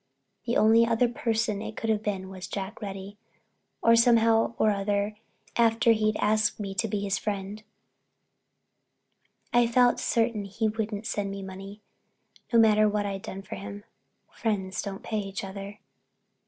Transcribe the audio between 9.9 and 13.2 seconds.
certain he wouldn't send me money, no matter what